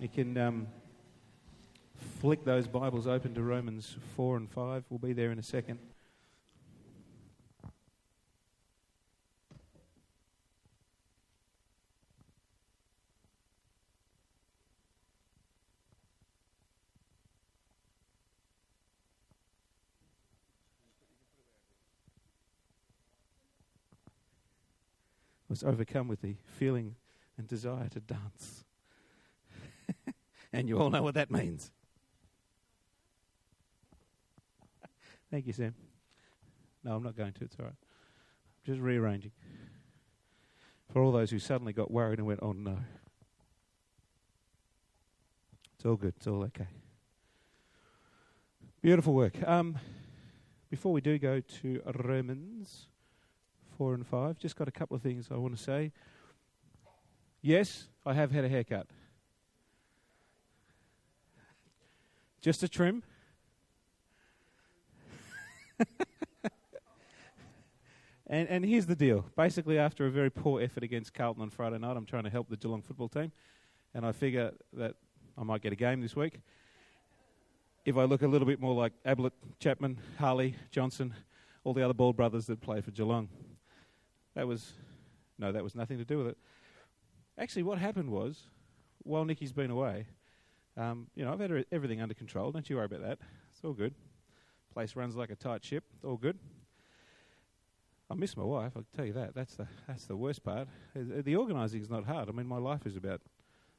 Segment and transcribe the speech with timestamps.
[0.00, 0.68] You can um,
[2.20, 4.84] flick those Bibles open to Romans 4 and 5.
[4.90, 5.80] We'll be there in a second.
[25.48, 26.94] was overcome with the feeling
[27.36, 28.64] and desire to dance.
[30.52, 31.70] And you all know what that means.
[35.30, 35.74] Thank you, Sam.
[36.84, 37.44] No, I'm not going to.
[37.44, 37.74] It's all right.
[37.74, 39.32] I'm just rearranging.
[40.92, 42.78] For all those who suddenly got worried and went, oh no.
[45.74, 46.14] It's all good.
[46.16, 46.66] It's all okay.
[48.80, 49.34] Beautiful work.
[49.46, 49.78] Um,
[50.70, 52.86] before we do go to Romans
[53.76, 55.92] 4 and 5, just got a couple of things I want to say.
[57.42, 58.88] Yes, I have had a haircut.
[62.40, 63.02] Just a trim.
[68.26, 69.24] and, and here's the deal.
[69.36, 72.48] Basically, after a very poor effort against Carlton on Friday night, I'm trying to help
[72.48, 73.32] the Geelong football team.
[73.94, 74.94] And I figure that
[75.36, 76.40] I might get a game this week.
[77.84, 81.14] If I look a little bit more like Ablett, Chapman, Harley, Johnson,
[81.64, 83.28] all the other Ball brothers that play for Geelong.
[84.34, 84.72] That was,
[85.38, 86.38] no, that was nothing to do with it.
[87.36, 88.42] Actually, what happened was,
[89.02, 90.06] while Nikki's been away,
[90.78, 92.52] um, you know, I've had everything under control.
[92.52, 93.18] Don't you worry about that.
[93.52, 93.94] It's all good.
[94.72, 95.84] Place runs like a tight ship.
[96.04, 96.38] All good.
[98.10, 98.72] I miss my wife.
[98.76, 99.34] I'll tell you that.
[99.34, 100.68] That's the that's the worst part.
[100.96, 102.28] Uh, the organising is not hard.
[102.28, 103.20] I mean, my life is about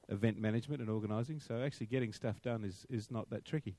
[0.10, 1.40] event management and organising.
[1.40, 3.78] So actually, getting stuff done is is not that tricky.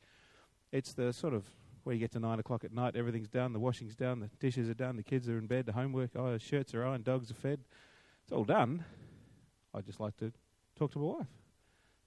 [0.73, 1.45] It's the sort of
[1.85, 4.69] where you get to nine o'clock at night, everything's done, the washing's done, the dishes
[4.69, 7.35] are done, the kids are in bed, the homework, oh, shirts are ironed, dogs are
[7.35, 7.61] fed.
[8.23, 8.85] It's all done.
[9.75, 10.33] I just like to
[10.77, 11.27] talk to my wife.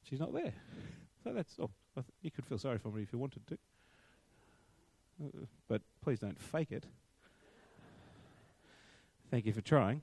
[0.04, 0.54] She's not there.
[1.24, 1.72] So that's all.
[1.96, 3.58] Th- you could feel sorry for me if you wanted to.
[5.24, 6.86] Uh, but please don't fake it.
[9.32, 10.02] Thank you for trying.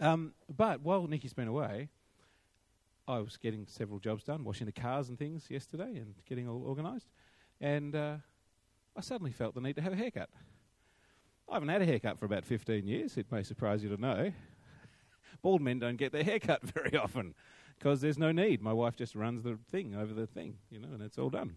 [0.00, 1.88] Um, but while Nikki's been away,
[3.06, 6.64] I was getting several jobs done, washing the cars and things yesterday and getting all
[6.66, 7.08] organised.
[7.60, 8.16] And uh,
[8.96, 10.30] I suddenly felt the need to have a haircut.
[11.50, 14.32] I haven't had a haircut for about 15 years, it may surprise you to know.
[15.42, 17.34] Bald men don't get their haircut very often
[17.78, 18.62] because there's no need.
[18.62, 21.56] My wife just runs the thing over the thing, you know, and it's all done.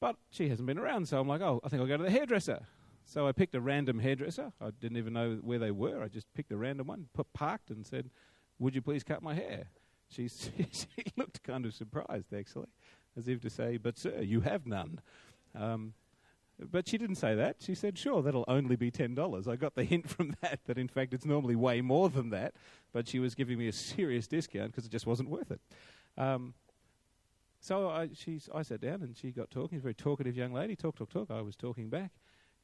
[0.00, 2.10] But she hasn't been around, so I'm like, oh, I think I'll go to the
[2.10, 2.60] hairdresser.
[3.04, 4.52] So I picked a random hairdresser.
[4.60, 6.02] I didn't even know where they were.
[6.02, 8.10] I just picked a random one, put, parked, and said,
[8.58, 9.66] Would you please cut my hair?
[10.08, 12.68] She, she looked kind of surprised, actually,
[13.18, 15.00] as if to say, But sir, you have none.
[15.52, 15.94] Um,
[16.58, 17.56] but she didn't say that.
[17.60, 19.48] She said, sure, that'll only be $10.
[19.48, 22.54] I got the hint from that that, in fact, it's normally way more than that.
[22.92, 25.60] But she was giving me a serious discount because it just wasn't worth it.
[26.16, 26.54] Um,
[27.60, 29.78] so I, she's, I sat down and she got talking.
[29.78, 30.76] She's a very talkative young lady.
[30.76, 31.30] Talk, talk, talk.
[31.30, 32.12] I was talking back.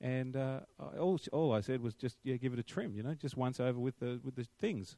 [0.01, 0.61] And uh,
[0.99, 3.61] all, all I said was just, yeah, give it a trim, you know, just once
[3.61, 4.97] over with the, with the things.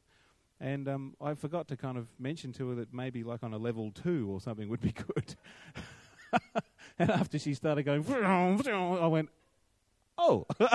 [0.59, 3.57] And um, I forgot to kind of mention to her that maybe like on a
[3.57, 5.35] level two or something would be good.
[6.99, 9.29] and after she started going, I went,
[10.17, 10.45] oh.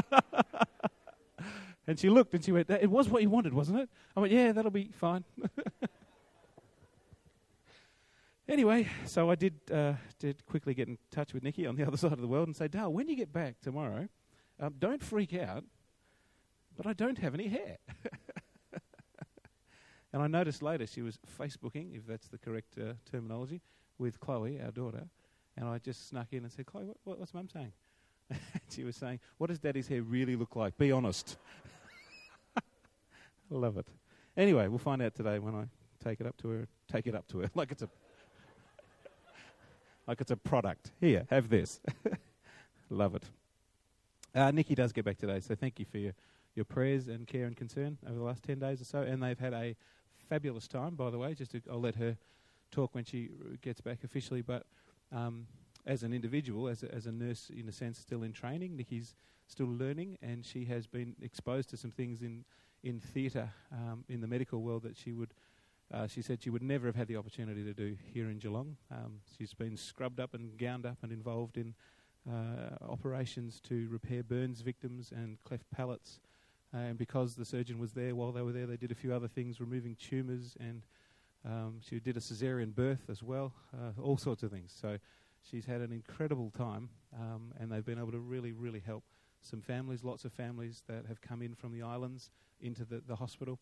[1.86, 3.88] and she looked and she went, it was what you wanted, wasn't it?
[4.14, 5.24] I went, yeah, that'll be fine.
[8.48, 11.96] anyway, so I did, uh, did quickly get in touch with Nikki on the other
[11.96, 14.06] side of the world and say, Dale, when you get back tomorrow,
[14.58, 15.64] um, don't freak out,
[16.76, 17.78] but I don't have any hair.
[20.12, 23.62] and I noticed later she was Facebooking, if that's the correct uh, terminology,
[23.96, 25.06] with Chloe, our daughter.
[25.56, 27.72] And I just snuck in and said, Chloe, what, what, what's mum saying?
[28.70, 30.76] she was saying, What does daddy's hair really look like?
[30.78, 31.36] Be honest.
[33.50, 33.86] Love it.
[34.36, 35.64] Anyway, we'll find out today when I
[36.02, 36.68] take it up to her.
[36.90, 37.88] Take it up to her like it's a
[40.06, 40.92] like it's a product.
[41.00, 41.80] Here, have this.
[42.90, 43.24] Love it.
[44.34, 46.12] Uh, Nikki does get back today, so thank you for your,
[46.54, 49.02] your prayers and care and concern over the last 10 days or so.
[49.02, 49.76] And they've had a
[50.28, 51.34] fabulous time, by the way.
[51.34, 52.16] Just to, I'll let her
[52.70, 53.30] talk when she
[53.62, 54.66] gets back officially, but
[55.12, 55.46] um,
[55.86, 58.76] as an individual, as a, as a nurse in a sense, still in training.
[58.76, 59.14] Nikki's
[59.46, 62.44] still learning, and she has been exposed to some things in
[62.82, 65.34] in theatre um, in the medical world that she would.
[65.92, 68.76] Uh, she said she would never have had the opportunity to do here in Geelong.
[68.92, 71.74] Um, she's been scrubbed up and gowned up and involved in
[72.30, 76.20] uh, operations to repair burns victims and cleft palates.
[76.72, 79.26] And because the surgeon was there while they were there, they did a few other
[79.26, 80.82] things, removing tumours and
[81.44, 84.74] um, she did a cesarean birth as well, uh, all sorts of things.
[84.78, 84.98] So
[85.42, 89.04] she's had an incredible time, um, and they've been able to really, really help
[89.42, 93.16] some families, lots of families that have come in from the islands into the, the
[93.16, 93.58] hospital.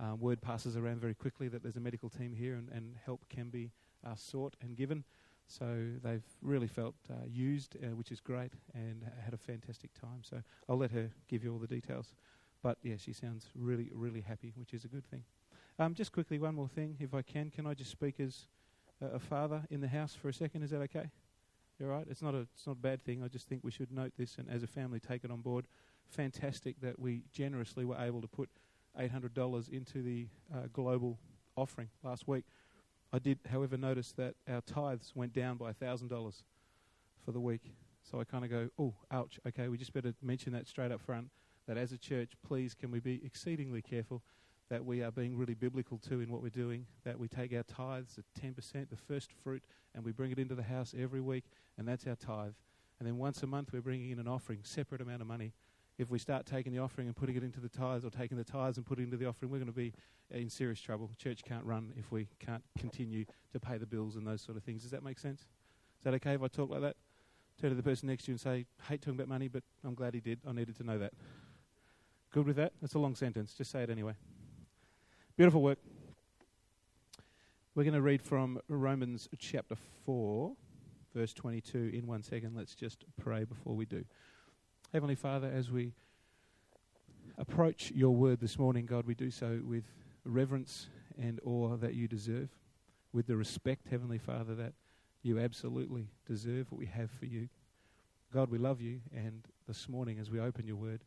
[0.00, 3.28] Um, word passes around very quickly that there's a medical team here and, and help
[3.28, 3.72] can be
[4.06, 5.04] uh, sought and given.
[5.46, 10.20] So they've really felt uh, used, uh, which is great, and had a fantastic time.
[10.22, 12.12] So I'll let her give you all the details.
[12.62, 15.24] But yeah, she sounds really, really happy, which is a good thing.
[15.80, 17.50] Um, just quickly, one more thing, if I can.
[17.50, 18.48] Can I just speak as
[19.00, 20.64] a, a father in the house for a second?
[20.64, 21.08] Is that okay?
[21.78, 22.04] You're right.
[22.10, 23.22] It's not a it's not a bad thing.
[23.22, 25.66] I just think we should note this and as a family take it on board.
[26.08, 28.48] Fantastic that we generously were able to put
[28.98, 31.16] eight hundred dollars into the uh, global
[31.54, 32.44] offering last week.
[33.12, 36.42] I did, however, notice that our tithes went down by thousand dollars
[37.24, 37.72] for the week.
[38.02, 39.38] So I kind of go, oh, ouch.
[39.46, 41.30] Okay, we just better mention that straight up front.
[41.68, 44.22] That as a church, please, can we be exceedingly careful
[44.70, 47.62] that we are being really biblical too in what we're doing, that we take our
[47.62, 48.54] tithes at 10%,
[48.90, 49.62] the first fruit,
[49.94, 51.44] and we bring it into the house every week,
[51.78, 52.52] and that's our tithe.
[52.98, 55.52] And then once a month, we're bringing in an offering, separate amount of money.
[55.98, 58.44] If we start taking the offering and putting it into the tithes, or taking the
[58.44, 59.92] tithes and putting it into the offering, we're going to be
[60.30, 61.10] in serious trouble.
[61.16, 64.62] Church can't run if we can't continue to pay the bills and those sort of
[64.62, 64.82] things.
[64.82, 65.40] Does that make sense?
[65.40, 66.96] Is that okay if I talk like that?
[67.60, 69.94] Turn to the person next to you and say, hate talking about money, but I'm
[69.94, 70.38] glad he did.
[70.46, 71.12] I needed to know that.
[72.30, 72.72] Good with that?
[72.80, 73.54] That's a long sentence.
[73.54, 74.14] Just say it anyway.
[75.38, 75.78] Beautiful work.
[77.76, 80.52] We're going to read from Romans chapter 4,
[81.14, 82.56] verse 22 in one second.
[82.56, 84.04] Let's just pray before we do.
[84.92, 85.92] Heavenly Father, as we
[87.38, 89.84] approach your word this morning, God, we do so with
[90.24, 92.48] reverence and awe that you deserve,
[93.12, 94.72] with the respect, Heavenly Father, that
[95.22, 97.48] you absolutely deserve what we have for you.
[98.34, 101.04] God, we love you, and this morning as we open your word,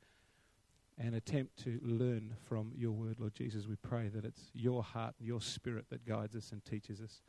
[1.01, 3.65] and attempt to learn from your word, Lord Jesus.
[3.65, 7.21] We pray that it's your heart and your spirit that guides us and teaches us.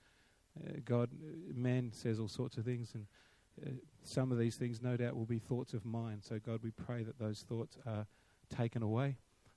[0.61, 1.09] Uh, God,
[1.55, 3.07] man says all sorts of things, and
[3.65, 3.71] uh,
[4.05, 6.19] some of these things, no doubt, will be thoughts of mine.
[6.21, 8.07] So, God, we pray that those thoughts are
[8.55, 9.17] taken away.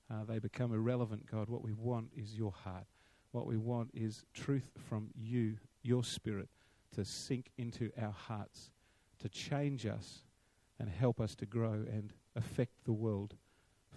[0.09, 1.49] Uh, they become irrelevant, God.
[1.49, 2.85] What we want is your heart.
[3.31, 6.47] What we want is truth from you, your spirit,
[6.95, 8.71] to sink into our hearts,
[9.19, 10.23] to change us
[10.79, 13.35] and help us to grow and affect the world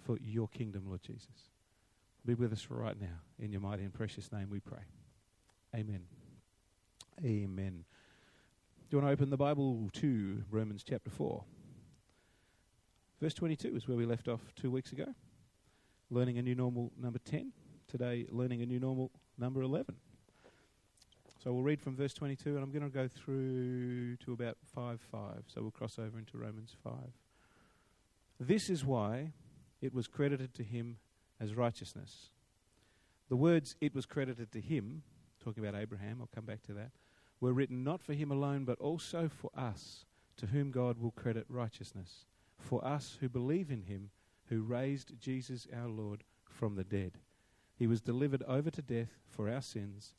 [0.09, 1.51] for your kingdom, Lord Jesus.
[2.25, 3.21] Be with us right now.
[3.37, 4.81] In your mighty and precious name we pray.
[5.75, 6.01] Amen.
[7.23, 7.83] Amen.
[8.89, 11.43] Do you want to open the Bible to Romans chapter 4?
[13.21, 15.05] Verse 22 is where we left off two weeks ago.
[16.09, 17.51] Learning a new normal number 10.
[17.87, 19.95] Today, learning a new normal number 11.
[21.43, 25.01] So we'll read from verse 22, and I'm going to go through to about 5
[25.11, 25.43] 5.
[25.45, 26.93] So we'll cross over into Romans 5.
[28.39, 29.33] This is why
[29.81, 30.97] it was credited to him
[31.39, 32.29] as righteousness.
[33.29, 35.03] The words, it was credited to him,
[35.43, 36.91] talking about Abraham, I'll come back to that,
[37.39, 40.05] were written not for him alone, but also for us,
[40.37, 42.25] to whom God will credit righteousness.
[42.57, 44.09] For us who believe in him,
[44.49, 47.19] who raised Jesus our Lord from the dead.
[47.77, 50.13] He was delivered over to death for our sins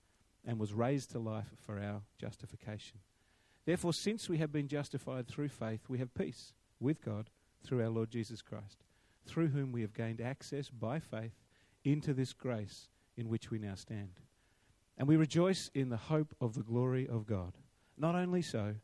[0.46, 3.00] and was raised to life for our justification.
[3.66, 7.28] Therefore, since we have been justified through faith, we have peace with God
[7.62, 8.78] through our Lord Jesus Christ
[9.26, 11.34] through whom we have gained access by faith
[11.84, 14.20] into this grace in which we now stand.
[14.98, 17.54] And we rejoice in the hope of the glory of God.
[17.96, 18.74] Not only so,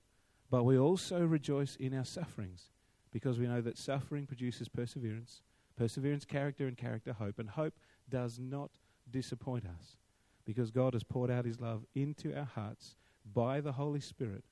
[0.50, 2.70] but we also rejoice in our sufferings,
[3.10, 5.42] because we know that suffering produces perseverance,
[5.76, 7.38] perseverance, character, and character, hope.
[7.38, 7.74] And hope
[8.08, 8.70] does not
[9.10, 9.96] disappoint us,
[10.44, 12.96] because God has poured out his love into our hearts
[13.34, 14.44] by the Holy Spirit,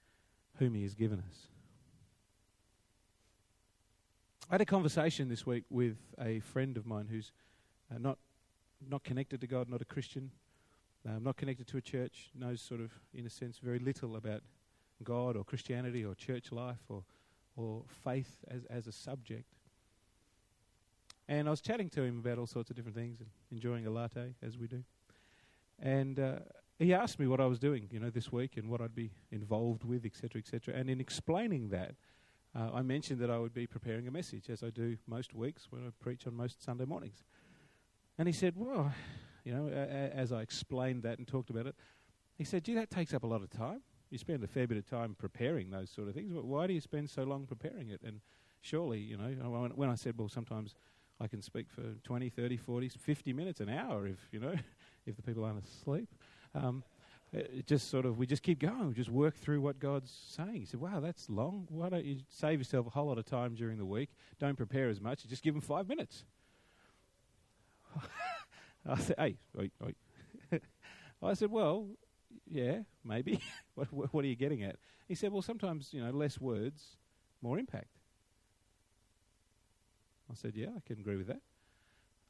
[0.56, 1.49] whom he has given us.
[4.50, 7.32] I had a conversation this week with a friend of mine who's
[7.90, 8.18] uh, not
[8.90, 10.30] not connected to God, not a Christian,
[11.08, 14.42] um, not connected to a church, knows sort of, in a sense, very little about
[15.02, 17.04] God or Christianity or church life or
[17.56, 19.48] or faith as as a subject.
[21.26, 23.90] And I was chatting to him about all sorts of different things and enjoying a
[23.90, 24.84] latte as we do.
[25.80, 26.40] And uh,
[26.78, 29.10] he asked me what I was doing, you know, this week and what I'd be
[29.32, 30.74] involved with, etc., etc.
[30.74, 31.94] And in explaining that,
[32.54, 35.66] uh, I mentioned that I would be preparing a message, as I do most weeks
[35.70, 37.25] when I preach on most Sunday mornings.
[38.18, 38.92] And he said, Well,
[39.44, 41.75] you know, a- as I explained that and talked about it,
[42.37, 43.80] he said, Gee, that takes up a lot of time.
[44.11, 46.32] You spend a fair bit of time preparing those sort of things.
[46.32, 48.00] But why do you spend so long preparing it?
[48.04, 48.20] And
[48.61, 50.76] surely, you know, when I said, Well, sometimes
[51.20, 54.54] I can speak for 20, 30, 40, 50 minutes, an hour if, you know,
[55.06, 56.08] if the people aren't asleep.
[56.54, 56.84] Um,
[57.35, 58.88] it just sort of we just keep going.
[58.88, 60.61] We just work through what God's saying.
[60.61, 61.67] He said, "Wow, that's long.
[61.71, 64.11] Why don't you save yourself a whole lot of time during the week?
[64.38, 65.26] Don't prepare as much.
[65.26, 66.25] Just give them five minutes."
[68.87, 69.97] I said, "Hey, wait, wait."
[71.23, 71.88] I said, "Well,
[72.49, 73.41] yeah, maybe.
[73.75, 74.76] what, what are you getting at?"
[75.09, 76.97] He said, "Well, sometimes you know, less words,
[77.43, 77.99] more impact."
[80.31, 81.41] I said, "Yeah, I can agree with that."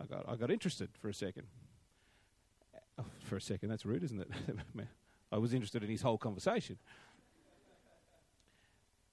[0.01, 1.47] I got I got interested for a second.
[3.25, 3.69] For a second.
[3.69, 4.31] That's rude, isn't it?
[5.33, 6.79] I was interested in his whole conversation.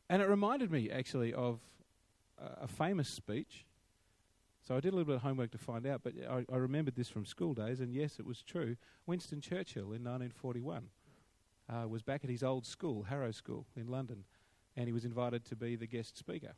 [0.10, 1.60] And it reminded me, actually, of
[2.38, 3.66] a famous speech.
[4.68, 6.96] So I did a little bit of homework to find out, but I, I remembered
[6.96, 8.76] this from school days, and yes, it was true.
[9.08, 10.88] Winston Churchill in 1941
[11.70, 14.24] uh, was back at his old school, Harrow School in London,
[14.76, 16.54] and he was invited to be the guest speaker.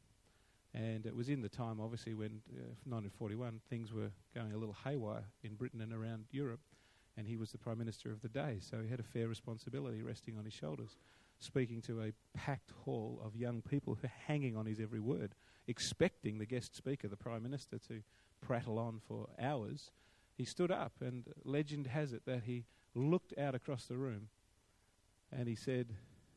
[0.74, 4.76] And it was in the time, obviously, when uh, 1941 things were going a little
[4.84, 6.60] haywire in Britain and around Europe,
[7.18, 10.02] and he was the Prime Minister of the day, so he had a fair responsibility
[10.02, 10.98] resting on his shoulders,
[11.40, 15.36] speaking to a packed hall of young people who were hanging on his every word,
[15.68, 18.02] expecting the guest speaker, the Prime Minister, to
[18.42, 19.92] prattle on for hours.
[20.36, 22.66] He stood up, and legend has it that he
[22.96, 24.30] looked out across the room
[25.38, 25.88] and he said,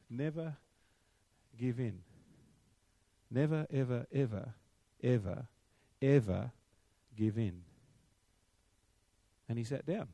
[0.09, 0.57] Never
[1.59, 2.01] give in.
[3.31, 4.55] Never, ever, ever,
[5.03, 5.47] ever,
[6.01, 6.53] ever
[7.17, 7.63] give in.
[9.49, 10.09] And he sat down.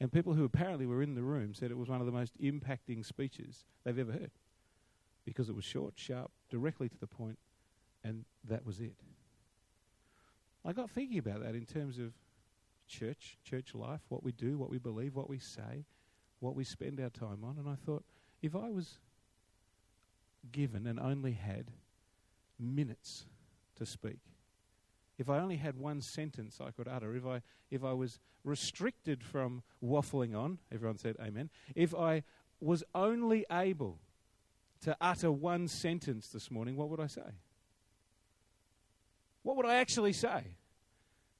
[0.00, 2.40] And people who apparently were in the room said it was one of the most
[2.40, 4.30] impacting speeches they've ever heard
[5.24, 7.38] because it was short, sharp, directly to the point,
[8.04, 8.96] and that was it.
[10.64, 12.12] I got thinking about that in terms of
[12.86, 15.84] church, church life, what we do, what we believe, what we say,
[16.40, 18.04] what we spend our time on, and I thought,
[18.40, 18.98] if I was
[20.50, 21.72] given and only had
[22.58, 23.26] minutes
[23.76, 24.20] to speak,
[25.18, 29.24] if I only had one sentence I could utter, if I, if I was restricted
[29.24, 32.22] from waffling on, everyone said amen, if I
[32.60, 33.98] was only able
[34.82, 37.34] to utter one sentence this morning, what would I say?
[39.42, 40.56] What would I actually say?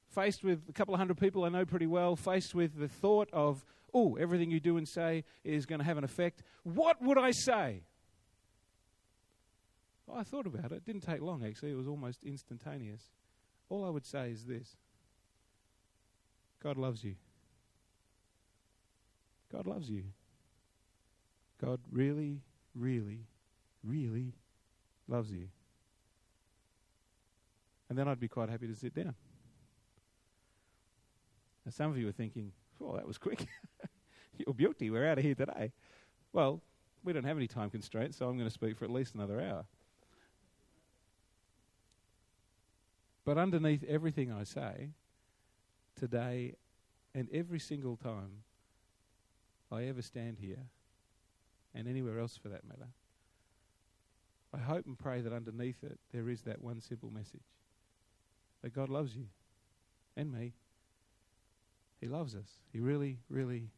[0.09, 3.29] Faced with a couple of hundred people I know pretty well, faced with the thought
[3.31, 7.17] of, oh, everything you do and say is going to have an effect, what would
[7.17, 7.83] I say?
[10.13, 10.77] I thought about it.
[10.77, 11.71] It didn't take long, actually.
[11.71, 13.11] It was almost instantaneous.
[13.69, 14.75] All I would say is this
[16.61, 17.15] God loves you.
[19.51, 20.03] God loves you.
[21.61, 22.41] God really,
[22.75, 23.25] really,
[23.83, 24.33] really
[25.07, 25.47] loves you.
[27.89, 29.15] And then I'd be quite happy to sit down.
[31.65, 33.47] Now, some of you are thinking, oh, that was quick.
[34.37, 35.71] Your beauty, we're out of here today.
[36.31, 36.61] Well,
[37.03, 39.41] we don't have any time constraints, so I'm going to speak for at least another
[39.41, 39.65] hour.
[43.29, 44.89] But underneath everything I say,
[45.95, 46.55] today
[47.13, 48.41] and every single time
[49.71, 50.65] I ever stand here,
[51.75, 52.87] and anywhere else for that matter,
[54.51, 57.45] I hope and pray that underneath it there is that one simple message
[58.63, 59.27] that God loves you
[60.17, 60.55] and me.
[62.01, 62.49] He loves us.
[62.73, 63.69] He really, really,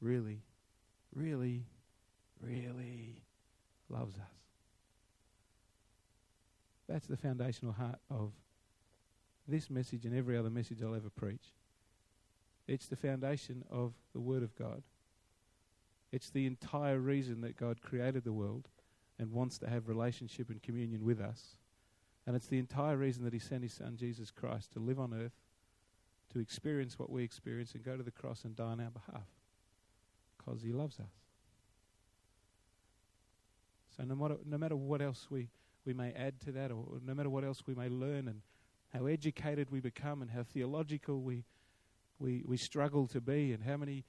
[0.00, 0.42] really,
[1.14, 1.62] really,
[2.40, 3.22] really
[3.88, 4.34] loves us.
[6.88, 8.32] That's the foundational heart of
[9.48, 11.52] this message and every other message I'll ever preach.
[12.66, 14.82] It's the foundation of the Word of God.
[16.12, 18.68] It's the entire reason that God created the world
[19.18, 21.56] and wants to have relationship and communion with us.
[22.26, 25.14] And it's the entire reason that He sent His Son, Jesus Christ, to live on
[25.14, 25.32] earth,
[26.32, 29.26] to experience what we experience, and go to the cross and die on our behalf.
[30.36, 31.12] Because He loves us.
[33.96, 35.48] So no matter, no matter what else we,
[35.84, 38.42] we may add to that, or no matter what else we may learn and
[38.96, 41.44] how educated we become and how theological we,
[42.18, 44.04] we, we struggle to be, and how many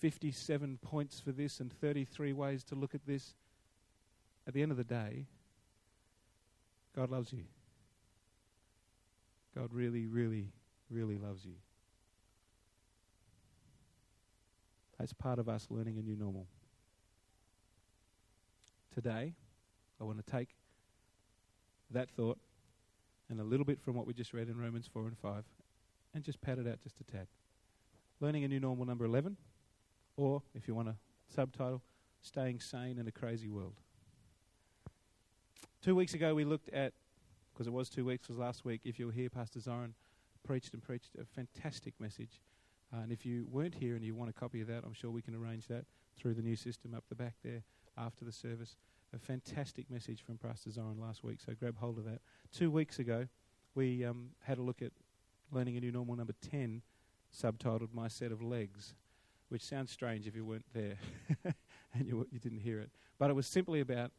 [0.00, 3.34] 57 points for this and 33 ways to look at this.
[4.46, 5.26] At the end of the day,
[6.94, 7.44] God loves you.
[9.54, 10.52] God really, really,
[10.90, 11.54] really loves you.
[14.98, 16.46] That's part of us learning a new normal.
[18.94, 19.34] Today,
[20.00, 20.48] I want to take
[21.90, 22.38] that thought
[23.28, 25.44] and a little bit from what we just read in Romans 4 and 5
[26.14, 27.26] and just pad it out just a tad.
[28.20, 29.36] Learning a new normal number 11,
[30.16, 30.96] or if you want a
[31.28, 31.82] subtitle,
[32.22, 33.74] Staying Sane in a Crazy World.
[35.82, 36.92] Two weeks ago, we looked at,
[37.52, 38.80] because it was two weeks, was last week.
[38.84, 39.94] If you were here, Pastor Zoran
[40.44, 42.40] preached and preached a fantastic message.
[42.92, 45.10] Uh, and if you weren't here and you want a copy of that, I'm sure
[45.10, 45.84] we can arrange that
[46.16, 47.62] through the new system up the back there
[47.98, 48.76] after the service
[49.14, 52.20] a fantastic message from Pastor Zoran last week, so grab hold of that.
[52.52, 53.26] Two weeks ago,
[53.74, 54.92] we um, had a look at
[55.52, 56.82] Learning a New Normal number 10,
[57.32, 58.94] subtitled My Set of Legs,
[59.48, 60.96] which sounds strange if you weren't there
[61.94, 62.90] and you, you didn't hear it.
[63.18, 64.10] But it was simply about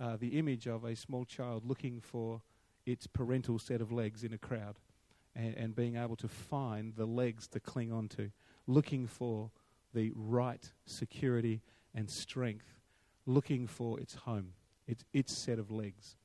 [0.00, 2.40] uh, the image of a small child looking for
[2.86, 4.76] its parental set of legs in a crowd
[5.36, 8.30] and, and being able to find the legs to cling onto,
[8.66, 9.50] looking for
[9.92, 11.60] the right security
[11.94, 12.79] and strength
[13.26, 14.52] looking for its home,
[14.86, 16.16] its, its set of legs.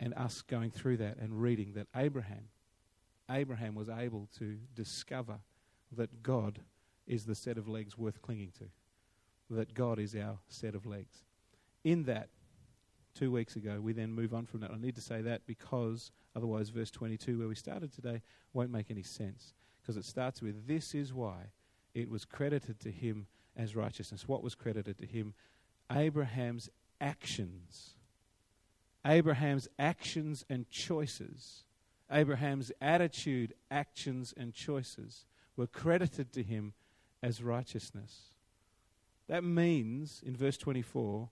[0.00, 2.48] And us going through that and reading that Abraham,
[3.30, 5.38] Abraham was able to discover
[5.96, 6.60] that God
[7.06, 8.64] is the set of legs worth clinging to,
[9.50, 11.22] that God is our set of legs.
[11.84, 12.28] In that,
[13.14, 14.70] two weeks ago, we then move on from that.
[14.70, 18.90] I need to say that because otherwise, verse 22, where we started today, won't make
[18.90, 19.54] any sense.
[19.80, 21.50] Because it starts with, This is why
[21.94, 24.26] it was credited to him as righteousness.
[24.26, 25.34] What was credited to him?
[25.90, 27.94] Abraham's actions.
[29.06, 31.64] Abraham's actions and choices.
[32.10, 35.26] Abraham's attitude, actions, and choices
[35.56, 36.72] were credited to him
[37.22, 38.32] as righteousness.
[39.28, 41.28] That means, in verse 24,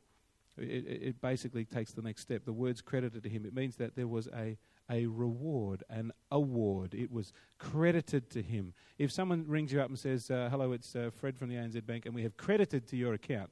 [0.58, 2.44] it, it, basically takes the next step.
[2.44, 3.46] The word's credited to him.
[3.46, 4.58] It means that there was a,
[4.90, 6.94] a reward, an award.
[6.94, 8.74] It was credited to him.
[8.98, 11.84] If someone rings you up and says, uh, Hello, it's uh, Fred from the ANZ
[11.86, 13.50] Bank, and we have credited to your account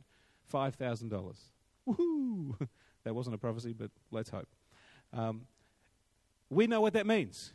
[0.51, 1.37] $5,000.
[1.89, 2.69] Woohoo!
[3.05, 4.49] that wasn't a prophecy, but let's hope.
[5.13, 5.43] Um,
[6.49, 7.53] we know what that means.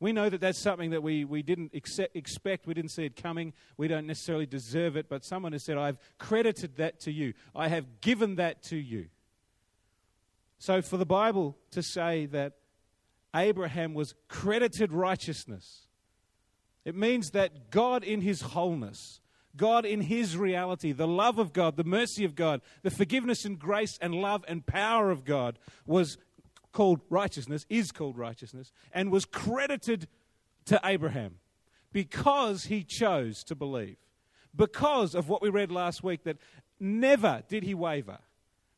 [0.00, 2.66] We know that that's something that we, we didn't accept, expect.
[2.66, 3.52] We didn't see it coming.
[3.76, 5.10] We don't necessarily deserve it.
[5.10, 7.34] But someone has said, I've credited that to you.
[7.54, 9.08] I have given that to you.
[10.58, 12.54] So for the Bible to say that
[13.34, 15.86] Abraham was credited righteousness,
[16.84, 19.20] it means that God in his wholeness,
[19.56, 23.58] God in his reality, the love of God, the mercy of God, the forgiveness and
[23.58, 26.18] grace and love and power of God was
[26.72, 30.06] called righteousness, is called righteousness, and was credited
[30.66, 31.36] to Abraham
[31.92, 33.96] because he chose to believe.
[34.54, 36.38] Because of what we read last week, that
[36.78, 38.18] never did he waver.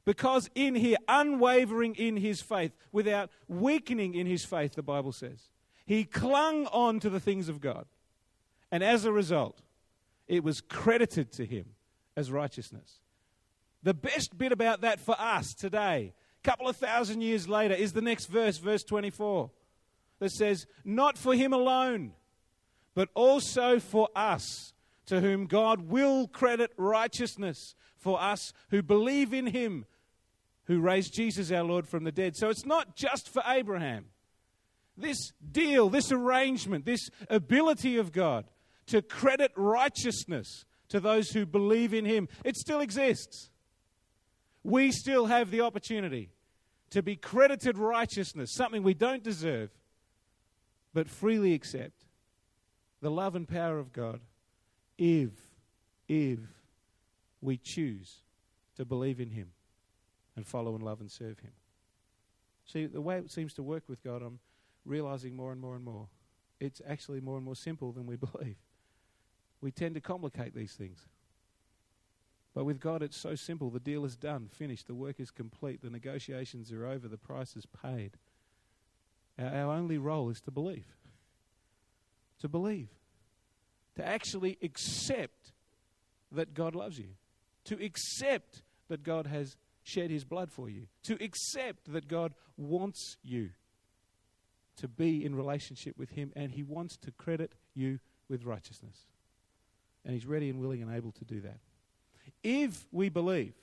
[0.04, 5.48] Because in here, unwavering in his faith, without weakening in his faith, the Bible says,
[5.86, 7.86] he clung on to the things of God.
[8.70, 9.60] And as a result,
[10.32, 11.66] it was credited to him
[12.16, 13.00] as righteousness.
[13.82, 17.92] The best bit about that for us today a couple of thousand years later is
[17.92, 19.50] the next verse, verse 24,
[20.20, 22.12] that says, Not for him alone,
[22.94, 24.72] but also for us,
[25.06, 29.84] to whom God will credit righteousness, for us who believe in him,
[30.64, 32.36] who raised Jesus our Lord from the dead.
[32.36, 34.06] So it's not just for Abraham.
[34.96, 38.46] This deal, this arrangement, this ability of God
[38.86, 43.50] to credit righteousness to those who believe in him, it still exists
[44.64, 46.30] we still have the opportunity
[46.90, 49.70] to be credited righteousness, something we don't deserve,
[50.94, 52.04] but freely accept
[53.00, 54.20] the love and power of God
[54.98, 55.30] if,
[56.06, 56.38] if
[57.40, 58.20] we choose
[58.76, 59.50] to believe in Him
[60.36, 61.52] and follow and love and serve Him.
[62.66, 64.38] See, the way it seems to work with God, I'm
[64.84, 66.06] realizing more and more and more.
[66.60, 68.56] It's actually more and more simple than we believe.
[69.62, 71.06] We tend to complicate these things.
[72.54, 73.70] But with God, it's so simple.
[73.70, 77.56] The deal is done, finished, the work is complete, the negotiations are over, the price
[77.56, 78.18] is paid.
[79.38, 80.86] Our, only role is to believe.
[82.40, 82.90] To believe.
[83.96, 85.52] To actually accept
[86.32, 87.08] that God loves you.
[87.66, 90.88] To accept that God has shed his blood for you.
[91.04, 93.50] To accept that God wants you
[94.76, 97.98] to be in relationship with him and he wants to credit you
[98.28, 99.06] with righteousness.
[100.04, 101.58] And he's ready and willing and able to do that.
[102.42, 103.54] If we believe,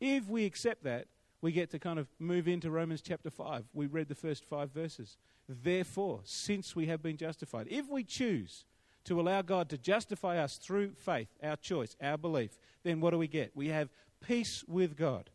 [0.00, 1.06] if we accept that,
[1.40, 3.64] we get to kind of move into Romans chapter 5.
[3.72, 5.16] We read the first five verses.
[5.48, 8.64] Therefore, since we have been justified, if we choose
[9.04, 13.18] to allow God to justify us through faith, our choice, our belief, then what do
[13.18, 13.52] we get?
[13.54, 13.88] We have
[14.20, 15.30] peace with God.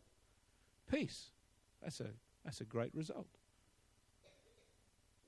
[0.90, 1.30] Peace.
[1.82, 2.08] That's a,
[2.44, 3.26] that's a great result.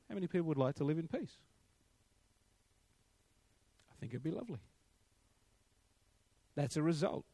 [0.09, 1.39] How many people would like to live in peace?
[3.91, 4.59] I think it'd be lovely.
[6.57, 7.25] That's a result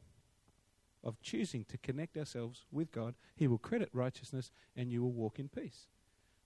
[1.02, 5.38] of choosing to connect ourselves with God, He will credit righteousness and you will walk
[5.38, 5.87] in peace.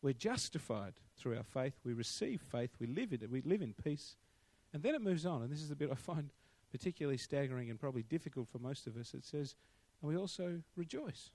[0.02, 1.74] We're justified through our faith.
[1.84, 2.70] We receive faith.
[2.78, 3.30] We live in it.
[3.30, 4.16] We live in peace.
[4.72, 5.42] And then it moves on.
[5.42, 6.30] And this is the bit I find
[6.70, 9.14] particularly staggering and probably difficult for most of us.
[9.14, 9.54] It says,
[10.02, 11.30] and we also rejoice.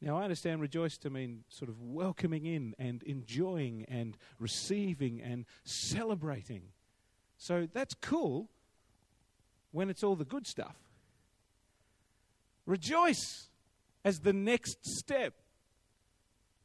[0.00, 5.44] Now, I understand rejoice to mean sort of welcoming in and enjoying and receiving and
[5.64, 6.62] celebrating.
[7.36, 8.48] So that's cool
[9.72, 10.76] when it's all the good stuff.
[12.66, 13.48] Rejoice
[14.04, 15.34] as the next step.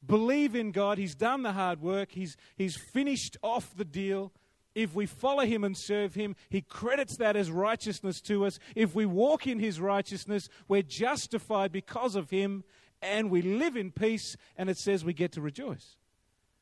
[0.05, 0.97] Believe in God.
[0.97, 4.31] He's done the hard work, He's, he's finished off the deal.
[4.75, 8.57] If we follow Him and serve Him, He credits that as righteousness to us.
[8.75, 12.63] If we walk in His righteousness, we're justified because of Him
[13.03, 15.97] and we live in peace, and it says we get to rejoice.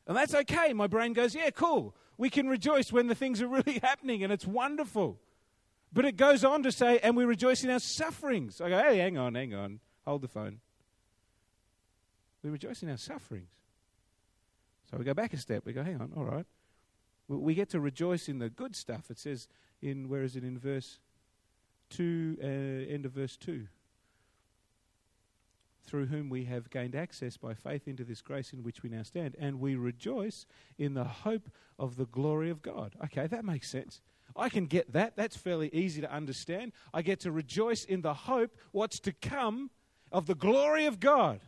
[0.07, 0.73] And that's okay.
[0.73, 1.95] My brain goes, yeah, cool.
[2.17, 5.19] We can rejoice when the things are really happening, and it's wonderful.
[5.93, 8.61] But it goes on to say, and we rejoice in our sufferings.
[8.61, 9.79] I go, hey, hang on, hang on.
[10.05, 10.59] Hold the phone.
[12.43, 13.49] We rejoice in our sufferings.
[14.89, 15.65] So we go back a step.
[15.65, 16.45] We go, hang on, all right.
[17.27, 19.09] We get to rejoice in the good stuff.
[19.09, 19.47] It says
[19.81, 20.99] in, where is it, in verse
[21.91, 22.45] 2, uh,
[22.93, 23.67] end of verse 2
[25.83, 29.03] through whom we have gained access by faith into this grace in which we now
[29.03, 30.45] stand, and we rejoice
[30.77, 32.95] in the hope of the glory of God.
[33.05, 34.01] Okay, that makes sense.
[34.35, 35.15] I can get that.
[35.15, 36.71] That's fairly easy to understand.
[36.93, 39.69] I get to rejoice in the hope, what's to come,
[40.11, 41.41] of the glory of God.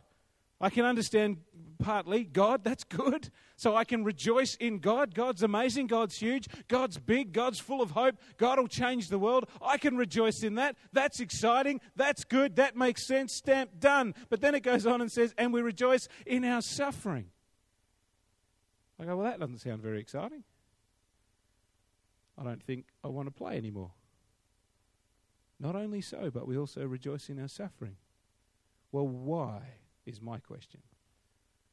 [0.60, 1.38] I can understand
[1.78, 3.30] partly God, that's good.
[3.56, 5.14] So I can rejoice in God.
[5.14, 8.16] God's amazing, God's huge, God's big, God's full of hope.
[8.38, 9.48] God will change the world.
[9.60, 10.76] I can rejoice in that.
[10.92, 11.80] That's exciting.
[11.96, 12.56] That's good.
[12.56, 13.34] That makes sense.
[13.34, 14.14] Stamp done.
[14.30, 17.26] But then it goes on and says, and we rejoice in our suffering.
[18.98, 20.44] I go, well, that doesn't sound very exciting.
[22.38, 23.92] I don't think I want to play anymore.
[25.60, 27.96] Not only so, but we also rejoice in our suffering.
[28.90, 29.62] Well, why?
[30.06, 30.80] is my question.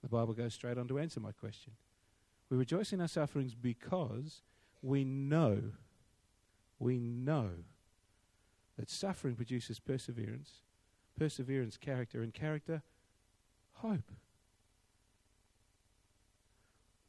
[0.02, 1.74] The Bible goes straight on to answer my question.
[2.50, 4.42] We rejoice in our sufferings because
[4.82, 5.62] we know,
[6.80, 7.50] we know
[8.78, 10.50] that suffering produces perseverance,
[11.18, 12.82] perseverance, character, and character,
[13.74, 14.12] hope.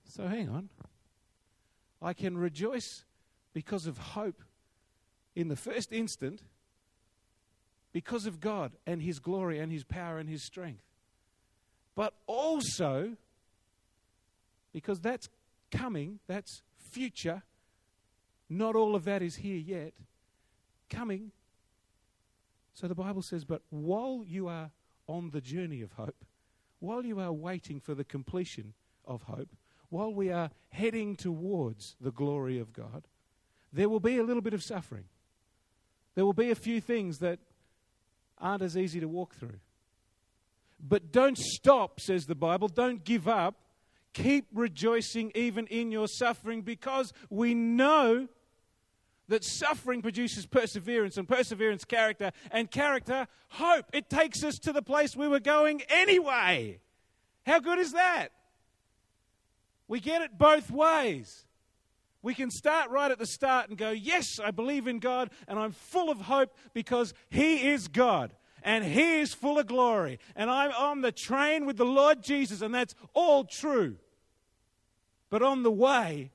[0.07, 0.69] So hang on.
[2.01, 3.05] I can rejoice
[3.53, 4.43] because of hope
[5.35, 6.43] in the first instant
[7.93, 10.83] because of God and His glory and His power and His strength
[11.95, 13.17] but also
[14.73, 15.29] because that's
[15.71, 17.43] coming, that's future.
[18.49, 19.93] Not all of that is here yet.
[20.91, 21.33] Coming.
[22.75, 24.71] So the Bible says, but while you are
[25.07, 26.25] on the journey of hope,
[26.81, 28.73] while you are waiting for the completion
[29.07, 29.49] of hope,
[29.91, 33.05] while we are heading towards the glory of God,
[33.72, 35.04] there will be a little bit of suffering.
[36.14, 37.38] There will be a few things that
[38.38, 39.61] aren't as easy to walk through.
[40.80, 42.68] But don't stop, says the Bible.
[42.68, 43.54] Don't give up.
[44.12, 48.28] Keep rejoicing even in your suffering because we know
[49.28, 53.87] that suffering produces perseverance and perseverance character and character hope.
[53.94, 56.80] It takes us to the place we were going anyway.
[57.46, 58.28] How good is that?
[59.88, 61.46] We get it both ways.
[62.22, 65.58] We can start right at the start and go, Yes, I believe in God and
[65.58, 68.32] I'm full of hope because He is God
[68.62, 70.18] and He is full of glory.
[70.37, 73.96] And I'm on the train with the Lord Jesus, and that's all true.
[75.30, 76.30] But on the way,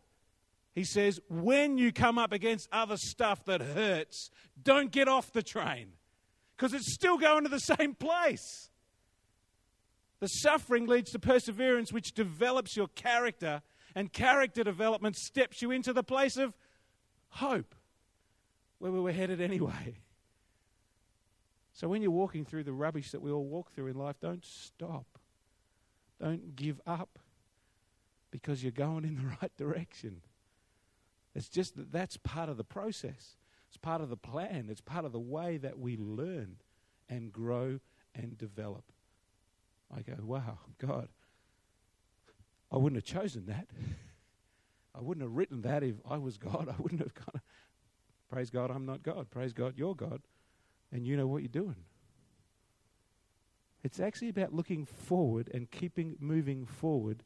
[0.78, 4.30] he says, when you come up against other stuff that hurts,
[4.62, 5.94] don't get off the train
[6.56, 8.70] because it's still going to the same place.
[10.20, 13.62] The suffering leads to perseverance, which develops your character,
[13.98, 16.54] and character development steps you into the place of
[17.30, 17.74] hope,
[18.78, 19.98] where we were headed anyway.
[21.74, 24.46] So when you're walking through the rubbish that we all walk through in life, don't
[24.46, 25.18] stop.
[26.22, 27.18] Don't give up
[28.30, 30.22] because you're going in the right direction.
[31.34, 33.36] It's just that that's part of the process.
[33.68, 34.68] It's part of the plan.
[34.70, 36.58] It's part of the way that we learn
[37.10, 37.80] and grow
[38.14, 38.84] and develop.
[39.92, 41.10] I go, wow, God,
[42.72, 43.68] I wouldn't have chosen that.
[44.94, 46.68] I wouldn't have written that if I was God.
[46.70, 47.42] I wouldn't have gone,
[48.30, 49.30] praise God, I'm not God.
[49.30, 50.22] Praise God, you're God
[50.92, 51.76] and you know what you're doing.
[53.84, 57.24] It's actually about looking forward and keeping moving forward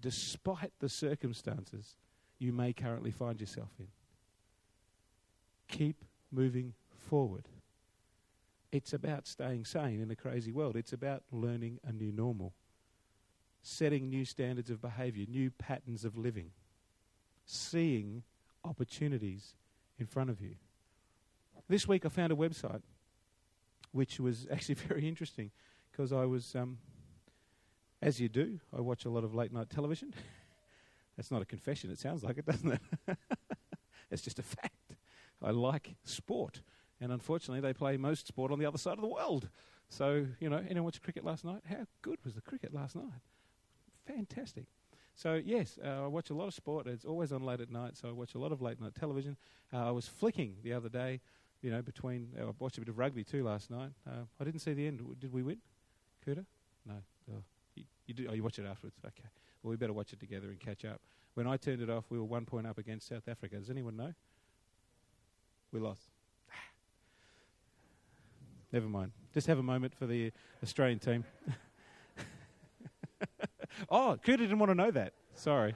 [0.00, 1.96] despite the circumstances
[2.38, 3.88] you may currently find yourself in.
[5.68, 6.74] Keep moving
[7.08, 7.48] forward.
[8.70, 10.76] It's about staying sane in a crazy world.
[10.76, 12.52] It's about learning a new normal,
[13.64, 16.50] setting new standards of behavior, new patterns of living,
[17.46, 18.22] seeing
[18.62, 19.54] opportunities
[19.98, 20.56] in front of you.
[21.66, 22.82] This week I found a website
[23.92, 25.50] which was actually very interesting
[25.90, 26.78] because I was, um,
[28.02, 30.12] as you do, I watch a lot of late night television.
[31.16, 33.16] That's not a confession, it sounds like it, doesn't it?
[34.10, 34.96] it's just a fact.
[35.42, 36.60] I like sport,
[37.00, 39.48] and unfortunately, they play most sport on the other side of the world.
[39.88, 41.62] So, you know, anyone watch cricket last night?
[41.68, 43.12] How good was the cricket last night?
[44.06, 44.66] Fantastic.
[45.14, 46.86] So, yes, uh, I watch a lot of sport.
[46.86, 49.36] It's always on late at night, so I watch a lot of late night television.
[49.72, 51.20] Uh, I was flicking the other day
[51.64, 52.28] you know, between.
[52.38, 53.88] Uh, I watched a bit of rugby too last night.
[54.06, 55.00] Uh, I didn't see the end.
[55.18, 55.56] Did we win,
[56.24, 56.44] Kuda?
[56.86, 56.94] No.
[57.32, 57.42] Oh,
[57.74, 58.96] you, you, do, oh, you watch it afterwards.
[59.04, 59.28] Okay.
[59.62, 61.00] Well, we better watch it together and catch up.
[61.32, 63.56] When I turned it off, we were one point up against South Africa.
[63.56, 64.12] Does anyone know?
[65.72, 66.02] We lost.
[68.72, 69.12] Never mind.
[69.32, 71.24] Just have a moment for the Australian team.
[73.90, 75.12] oh, Kuda didn't want to know that.
[75.34, 75.74] Sorry.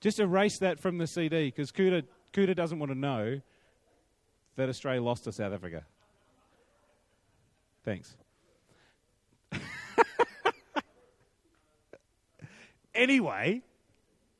[0.00, 3.40] Just erase that from the CD because Kuda, Kuda doesn't want to know
[4.56, 5.84] that Australia lost to South Africa?
[7.84, 8.16] Thanks.
[12.94, 13.62] anyway,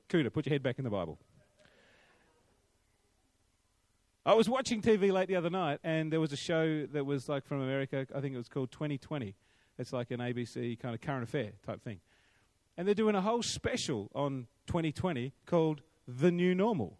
[0.08, 1.18] Kuda, put your head back in the Bible.
[4.24, 7.28] I was watching TV late the other night, and there was a show that was
[7.28, 8.08] like from America.
[8.12, 9.36] I think it was called 2020.
[9.78, 12.00] It's like an ABC kind of current affair type thing.
[12.76, 16.98] And they're doing a whole special on 2020 called The New Normal.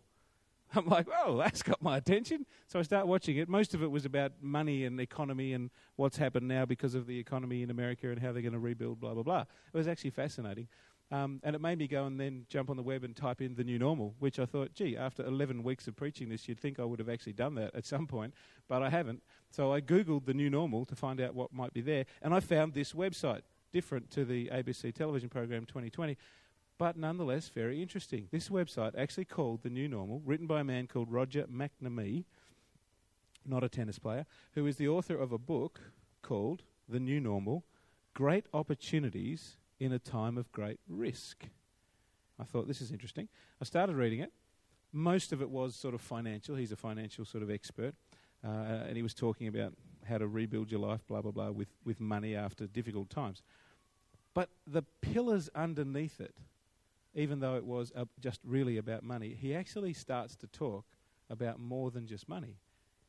[0.75, 2.47] I'm like, oh, that's got my attention.
[2.67, 3.49] So I start watching it.
[3.49, 7.19] Most of it was about money and economy and what's happened now because of the
[7.19, 9.41] economy in America and how they're going to rebuild, blah, blah, blah.
[9.41, 10.69] It was actually fascinating.
[11.13, 13.55] Um, and it made me go and then jump on the web and type in
[13.55, 16.81] the new normal, which I thought, gee, after 11 weeks of preaching this, you'd think
[16.81, 18.35] I would have actually done that at some point,
[18.67, 19.23] but I haven't.
[19.51, 22.41] So I Googled the new normal to find out what might be there, and I
[22.41, 23.43] found this website,
[23.73, 26.17] different to the ABC television program 2020,
[26.77, 28.27] but nonetheless very interesting.
[28.33, 32.25] This website, actually called The New Normal, written by a man called Roger McNamee,
[33.45, 35.81] not a tennis player, who is the author of a book
[36.21, 37.65] called The New Normal
[38.13, 41.45] Great Opportunities in a time of great risk.
[42.39, 43.29] I thought this is interesting.
[43.61, 44.33] I started reading it.
[44.93, 46.57] Most of it was sort of financial.
[46.57, 47.95] He's a financial sort of expert.
[48.45, 49.73] Uh, and he was talking about
[50.09, 53.43] how to rebuild your life, blah, blah, blah, with, with money after difficult times.
[54.35, 56.35] But the pillars underneath it,
[57.15, 60.85] even though it was uh, just really about money, he actually starts to talk
[61.31, 62.57] about more than just money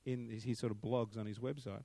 [0.05, 1.83] in his, his sort of blogs on his website.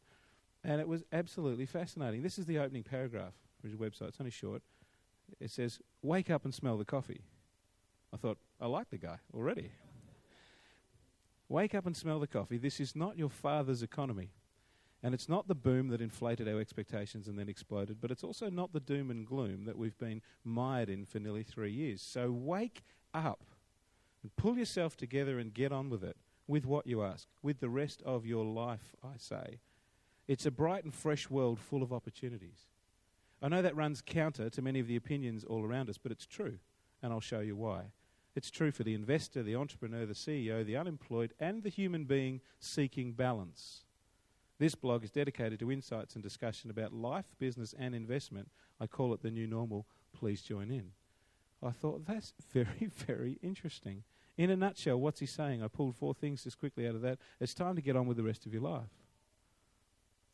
[0.65, 2.23] And it was absolutely fascinating.
[2.23, 4.09] This is the opening paragraph of his website.
[4.09, 4.63] It's only short
[5.41, 7.23] it says, Wake up and smell the coffee.
[8.13, 9.71] I thought, I like the guy already.
[11.49, 12.59] Wake up and smell the coffee.
[12.59, 14.31] This is not your father's economy.
[15.03, 18.49] And it's not the boom that inflated our expectations and then exploded, but it's also
[18.49, 22.01] not the doom and gloom that we've been mired in for nearly three years.
[22.01, 23.43] So wake up
[24.23, 27.69] and pull yourself together and get on with it, with what you ask, with the
[27.69, 29.59] rest of your life, I say.
[30.29, 32.69] It's a bright and fresh world full of opportunities.
[33.43, 36.27] I know that runs counter to many of the opinions all around us, but it's
[36.27, 36.59] true,
[37.03, 37.87] and I'll show you why.
[38.35, 42.41] It's true for the investor, the entrepreneur, the CEO, the unemployed, and the human being
[42.61, 43.85] seeking balance.
[44.59, 48.49] This blog is dedicated to insights and discussion about life, business, and investment.
[48.81, 49.87] I call it the new normal.
[50.13, 50.93] Please join in.
[51.63, 54.05] I thought that's very, very interesting.
[54.39, 55.63] In a nutshell, what's he saying?
[55.63, 57.19] I pulled four things just quickly out of that.
[57.41, 58.89] It's time to get on with the rest of your life.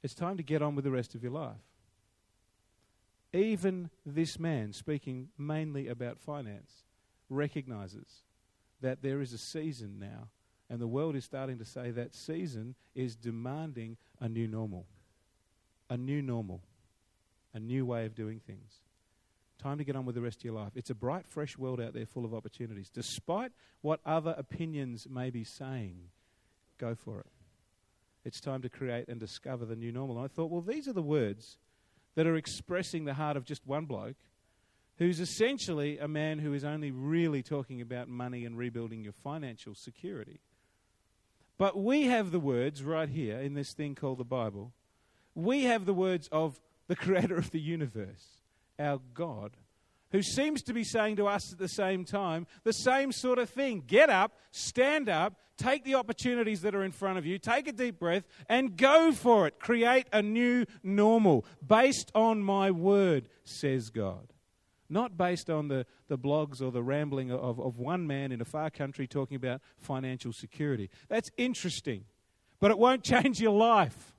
[0.03, 1.57] It's time to get on with the rest of your life.
[3.33, 6.85] Even this man, speaking mainly about finance,
[7.29, 8.23] recognizes
[8.81, 10.29] that there is a season now,
[10.71, 14.87] and the world is starting to say that season is demanding a new normal.
[15.91, 16.63] A new normal.
[17.55, 18.83] A new way of doing things.
[19.59, 20.73] Time to get on with the rest of your life.
[20.75, 22.91] It's a bright, fresh world out there full of opportunities.
[22.91, 25.97] Despite what other opinions may be saying,
[26.79, 27.27] go for it.
[28.25, 30.17] It's time to create and discover the new normal.
[30.17, 31.57] And I thought, well, these are the words
[32.19, 34.17] that are expressing the heart of just one bloke
[34.97, 39.73] who's essentially a man who is only really talking about money and rebuilding your financial
[39.73, 40.41] security.
[41.59, 44.73] But we have the words right here in this thing called the Bible.
[45.37, 48.41] We have the words of the creator of the universe,
[48.81, 49.53] our God,
[50.13, 53.51] who seems to be saying to us at the same time the same sort of
[53.51, 57.69] thing get up, stand up, take the opportunities that are in front of you, take
[57.69, 59.59] a deep breath, and go for it.
[59.59, 64.33] Create a new normal based on my word, says God.
[64.89, 68.47] Not based on the, the blogs or the rambling of, of one man in a
[68.47, 70.89] far country talking about financial security.
[71.09, 72.05] That's interesting,
[72.59, 74.15] but it won't change your life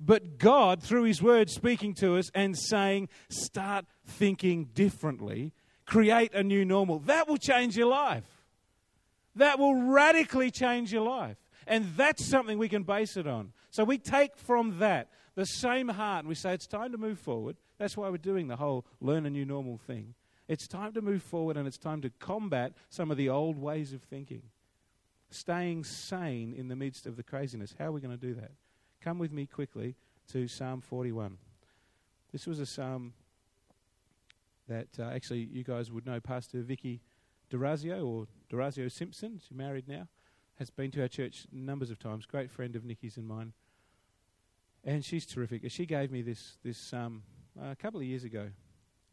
[0.00, 5.52] but God, through His Word, speaking to us and saying, start thinking differently,
[5.84, 7.00] create a new normal.
[7.00, 8.24] That will change your life.
[9.36, 11.36] That will radically change your life.
[11.66, 13.52] And that's something we can base it on.
[13.70, 17.18] So we take from that the same heart and we say, it's time to move
[17.18, 17.56] forward.
[17.78, 20.14] That's why we're doing the whole learn a new normal thing.
[20.48, 23.92] It's time to move forward and it's time to combat some of the old ways
[23.92, 24.42] of thinking.
[25.30, 27.74] Staying sane in the midst of the craziness.
[27.78, 28.50] How are we going to do that?
[29.02, 29.96] Come with me quickly
[30.30, 31.38] to Psalm 41.
[32.32, 33.14] This was a psalm
[34.68, 37.00] that uh, actually you guys would know Pastor Vicky
[37.50, 39.40] Durazio or Durazio Simpson.
[39.42, 40.06] She's married now.
[40.58, 42.26] Has been to our church numbers of times.
[42.26, 43.54] Great friend of Nikki's and mine.
[44.84, 45.62] And she's terrific.
[45.70, 47.22] She gave me this this psalm
[47.58, 48.50] uh, a couple of years ago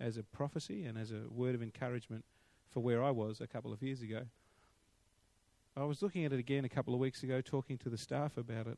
[0.02, 2.26] as a prophecy and as a word of encouragement
[2.70, 4.24] for where I was a couple of years ago.
[5.78, 8.36] I was looking at it again a couple of weeks ago, talking to the staff
[8.36, 8.78] about it.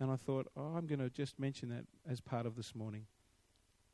[0.00, 3.06] And I thought, oh, I'm going to just mention that as part of this morning.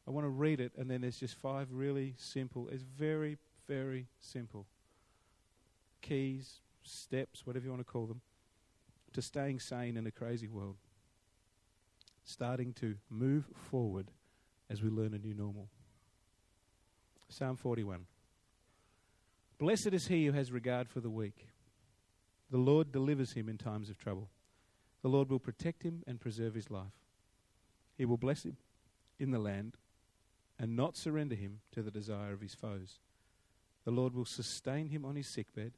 [0.06, 4.06] I want to read it, and then there's just five really simple, it's very, very
[4.20, 4.66] simple
[6.04, 8.20] keys, steps, whatever you want to call them,
[9.14, 10.76] to staying sane in a crazy world.
[12.24, 14.10] Starting to move forward
[14.70, 15.68] as we learn a new normal.
[17.28, 18.06] Psalm 41.
[19.58, 21.48] Blessed is he who has regard for the weak.
[22.50, 24.28] The Lord delivers him in times of trouble.
[25.04, 26.94] The Lord will protect him and preserve his life.
[27.98, 28.56] He will bless him
[29.18, 29.76] in the land
[30.58, 33.00] and not surrender him to the desire of his foes.
[33.84, 35.72] The Lord will sustain him on his sickbed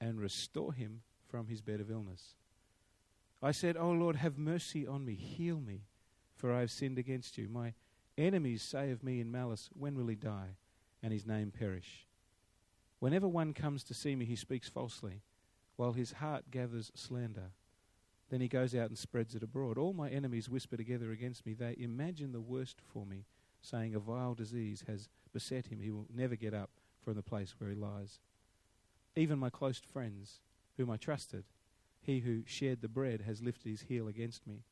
[0.00, 2.36] and restore him from his bed of illness.
[3.42, 5.82] I said, O Lord, have mercy on me, heal me,
[6.34, 7.50] for I have sinned against you.
[7.50, 7.74] My
[8.16, 10.56] enemies say of me in malice, When will he die,
[11.02, 12.06] and his name perish?
[12.98, 15.20] Whenever one comes to see me, he speaks falsely,
[15.76, 17.50] while his heart gathers slander.
[18.30, 19.78] Then he goes out and spreads it abroad.
[19.78, 21.52] All my enemies whisper together against me.
[21.54, 23.26] They imagine the worst for me,
[23.60, 25.80] saying, A vile disease has beset him.
[25.80, 26.70] He will never get up
[27.04, 28.20] from the place where he lies.
[29.16, 30.40] Even my close friends,
[30.76, 31.44] whom I trusted,
[32.00, 34.62] he who shared the bread has lifted his heel against me.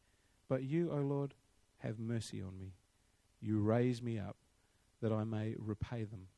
[0.48, 1.34] But you, O Lord,
[1.78, 2.72] have mercy on me.
[3.40, 4.36] You raise me up
[5.00, 6.28] that I may repay them.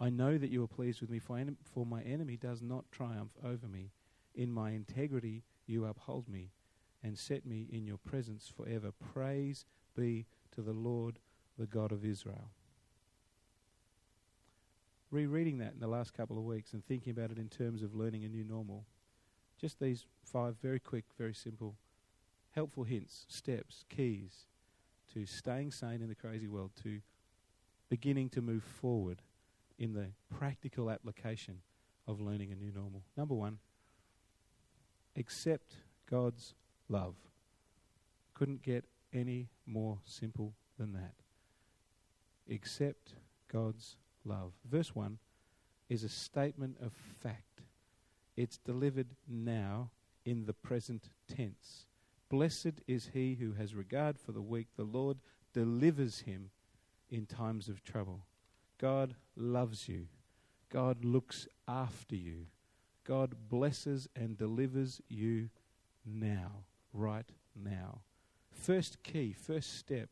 [0.00, 3.68] I know that you are pleased with me, for, my enemy does not triumph over
[3.68, 3.90] me.
[4.34, 6.50] In my integrity you uphold me
[7.02, 8.92] and set me in your presence forever.
[9.12, 9.64] Praise
[9.96, 11.18] be to the Lord,
[11.58, 12.50] the God of Israel.
[15.10, 17.94] Rereading that in the last couple of weeks and thinking about it in terms of
[17.94, 18.84] learning a new normal,
[19.60, 21.74] just these five very quick, very simple,
[22.54, 24.46] helpful hints, steps, keys
[25.12, 27.00] to staying sane in the crazy world, to
[27.90, 29.20] beginning to move forward
[29.78, 31.58] in the practical application
[32.06, 33.02] of learning a new normal.
[33.16, 33.58] Number one,
[35.16, 35.76] accept
[36.10, 36.54] God's
[36.88, 37.14] love.
[38.34, 41.14] Couldn't get any more simple than that.
[42.52, 43.14] Accept
[43.50, 44.52] God's love.
[44.70, 45.18] Verse 1
[45.88, 47.60] is a statement of fact.
[48.36, 49.90] It's delivered now
[50.24, 51.86] in the present tense.
[52.28, 54.68] Blessed is he who has regard for the weak.
[54.76, 55.18] The Lord
[55.52, 56.50] delivers him
[57.10, 58.24] in times of trouble.
[58.78, 60.06] God loves you.
[60.70, 62.46] God looks after you.
[63.04, 65.50] God blesses and delivers you
[66.04, 68.00] now, right now.
[68.52, 70.10] First key, first step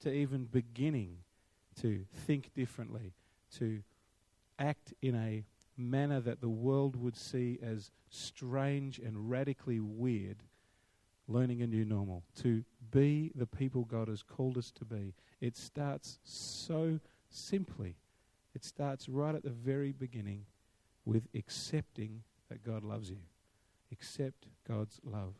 [0.00, 1.18] to even beginning
[1.80, 3.12] to think differently,
[3.58, 3.82] to
[4.58, 5.44] act in a
[5.76, 10.42] manner that the world would see as strange and radically weird,
[11.28, 15.14] learning a new normal, to be the people God has called us to be.
[15.40, 17.96] It starts so simply.
[18.54, 20.44] It starts right at the very beginning
[21.04, 23.18] with accepting that God loves you.
[23.90, 25.34] Accept God's love.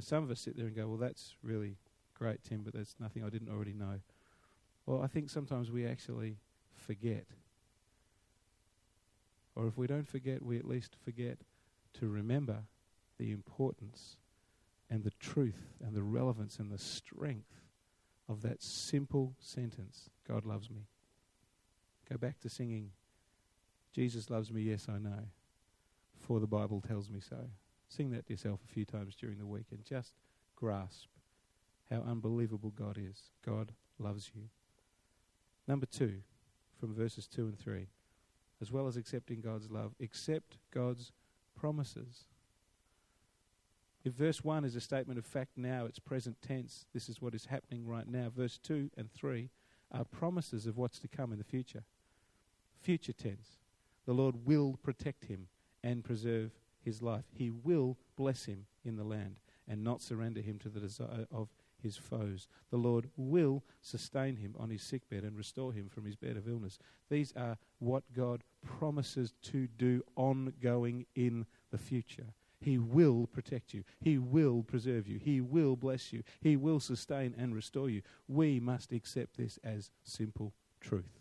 [0.00, 1.76] Some of us sit there and go, Well, that's really
[2.14, 4.00] great, Tim, but that's nothing I didn't already know.
[4.86, 6.38] Well, I think sometimes we actually
[6.74, 7.26] forget.
[9.54, 11.38] Or if we don't forget, we at least forget
[11.94, 12.64] to remember
[13.18, 14.16] the importance
[14.90, 17.62] and the truth and the relevance and the strength
[18.28, 20.86] of that simple sentence God loves me.
[22.10, 22.90] Go back to singing,
[23.92, 25.28] Jesus loves me, yes, I know,
[26.18, 27.50] for the Bible tells me so.
[27.88, 30.14] Sing that to yourself a few times during the week and just
[30.56, 31.08] grasp
[31.90, 33.30] how unbelievable God is.
[33.44, 34.44] God loves you.
[35.68, 36.22] Number two,
[36.80, 37.86] from verses 2 and 3,
[38.60, 41.12] as well as accepting God's love, accept God's
[41.54, 42.24] promises.
[44.04, 47.34] If verse 1 is a statement of fact now, it's present tense, this is what
[47.34, 48.32] is happening right now.
[48.34, 49.50] Verse 2 and 3
[49.92, 51.84] are promises of what's to come in the future.
[52.80, 53.61] Future tense.
[54.06, 55.48] The Lord will protect him
[55.82, 56.50] and preserve
[56.84, 57.24] his life.
[57.32, 59.36] He will bless him in the land
[59.68, 61.48] and not surrender him to the desire of
[61.82, 62.48] his foes.
[62.70, 66.48] The Lord will sustain him on his sickbed and restore him from his bed of
[66.48, 66.78] illness.
[67.10, 72.34] These are what God promises to do ongoing in the future.
[72.60, 73.82] He will protect you.
[74.00, 75.18] He will preserve you.
[75.18, 76.22] He will bless you.
[76.40, 78.02] He will sustain and restore you.
[78.28, 81.18] We must accept this as simple truth.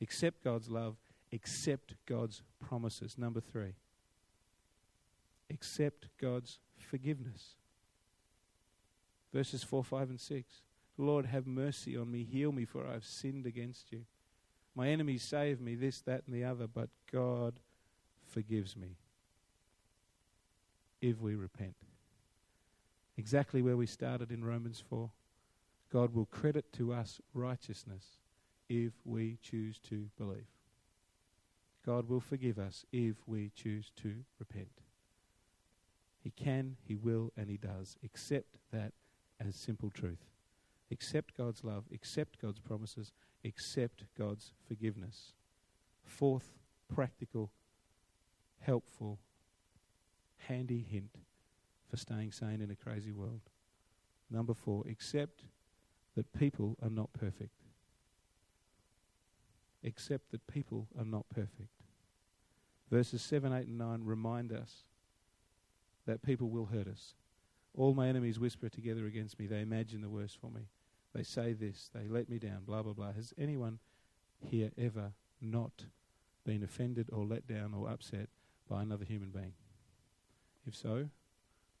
[0.00, 0.96] Accept God's love,
[1.32, 3.16] accept God's promises.
[3.18, 3.74] Number three,
[5.50, 7.54] accept God's forgiveness.
[9.32, 10.62] Verses 4, 5, and 6.
[10.96, 14.04] Lord, have mercy on me, heal me, for I have sinned against you.
[14.74, 17.60] My enemies of me this, that, and the other, but God
[18.26, 18.96] forgives me
[21.00, 21.74] if we repent.
[23.16, 25.10] Exactly where we started in Romans 4.
[25.92, 28.18] God will credit to us righteousness
[28.68, 30.46] if we choose to believe.
[31.84, 34.82] God will forgive us if we choose to repent.
[36.20, 37.96] He can, He will, and He does.
[38.04, 38.92] Accept that
[39.40, 40.26] as simple truth.
[40.90, 43.12] Accept God's love, accept God's promises,
[43.44, 45.32] accept God's forgiveness.
[46.04, 46.58] Fourth,
[46.92, 47.50] practical,
[48.60, 49.18] helpful,
[50.38, 51.16] handy hint
[51.90, 53.40] for staying sane in a crazy world.
[54.30, 55.44] Number four, accept
[56.16, 57.67] that people are not perfect.
[59.84, 61.70] Accept that people are not perfect.
[62.90, 64.84] Verses 7, 8, and 9 remind us
[66.06, 67.14] that people will hurt us.
[67.76, 69.46] All my enemies whisper together against me.
[69.46, 70.62] They imagine the worst for me.
[71.14, 71.90] They say this.
[71.94, 72.64] They let me down.
[72.66, 73.12] Blah, blah, blah.
[73.12, 73.78] Has anyone
[74.40, 75.84] here ever not
[76.44, 78.28] been offended or let down or upset
[78.68, 79.52] by another human being?
[80.66, 81.08] If so,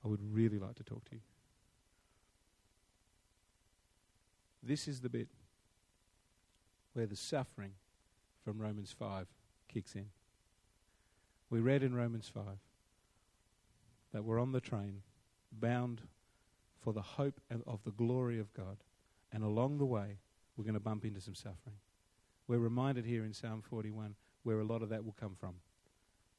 [0.04, 1.20] I would really like to talk to you.
[4.62, 5.28] This is the bit
[6.92, 7.72] where the suffering
[8.48, 9.26] from Romans 5
[9.68, 10.06] kicks in.
[11.50, 12.44] We read in Romans 5
[14.14, 15.02] that we're on the train,
[15.52, 16.00] bound
[16.80, 18.78] for the hope of the glory of God,
[19.30, 20.16] and along the way,
[20.56, 21.76] we're going to bump into some suffering.
[22.46, 25.56] We're reminded here in Psalm 41 where a lot of that will come from.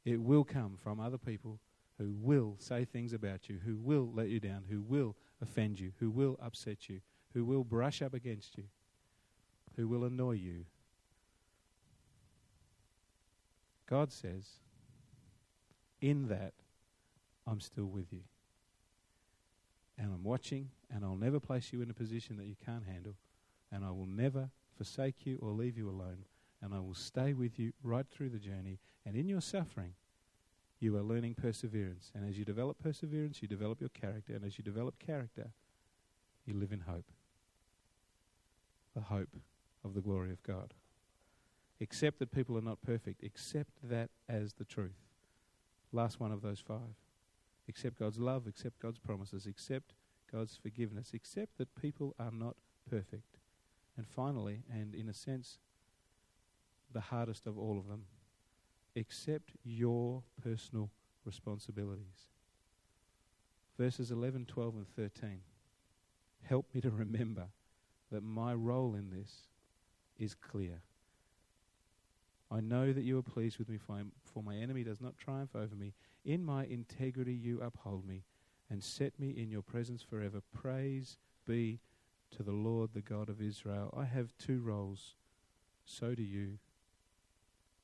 [0.04, 1.60] It will come from other people
[2.00, 5.92] who will say things about you, who will let you down, who will offend you,
[6.00, 7.02] who will upset you,
[7.36, 8.64] who will brush up against you,
[9.76, 10.66] who will annoy you.
[13.90, 14.46] God says,
[16.00, 16.54] in that,
[17.48, 18.22] I'm still with you.
[19.98, 23.16] And I'm watching, and I'll never place you in a position that you can't handle,
[23.72, 26.26] and I will never forsake you or leave you alone,
[26.62, 28.80] and I will stay with you right through the journey.
[29.06, 29.94] And in your suffering,
[30.80, 32.12] you are learning perseverance.
[32.14, 34.34] And as you develop perseverance, you develop your character.
[34.34, 35.52] And as you develop character,
[36.46, 37.06] you live in hope.
[38.96, 39.36] The hope
[39.84, 40.74] of the glory of God.
[41.82, 43.24] Accept that people are not perfect.
[43.24, 45.00] Accept that as the truth.
[45.92, 46.96] Last one of those five.
[47.68, 49.94] Accept God's love, accept God's promises, accept
[50.32, 52.56] God's forgiveness, accept that people are not
[52.90, 53.38] perfect.
[53.96, 55.60] And finally, and in a sense,
[56.92, 58.06] the hardest of all of them,
[58.96, 60.90] accept your personal
[61.26, 62.32] responsibilities.
[63.78, 65.42] Verses 11, 12, and 13
[66.44, 67.48] help me to remember
[68.12, 69.48] that my role in this
[70.18, 70.82] is clear.
[72.52, 75.76] I know that you are pleased with me, for my enemy does not triumph over
[75.76, 75.94] me.
[76.26, 78.24] In my integrity you uphold me,
[78.70, 80.42] and set me in your presence forever.
[80.54, 81.80] Praise be
[82.36, 83.94] to the Lord, the God of Israel.
[83.96, 85.16] I have two roles,
[85.86, 86.60] so do you,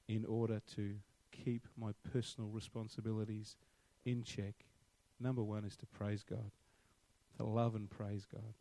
[0.08, 0.96] in order to
[1.32, 3.58] keep my personal responsibilities
[4.06, 4.54] in check.
[5.20, 6.52] Number one is to praise God,
[7.38, 8.54] to love and praise God.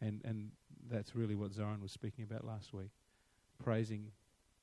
[0.00, 0.50] And, and
[0.90, 2.90] that's really what Zoran was speaking about last week.
[3.62, 4.10] Praising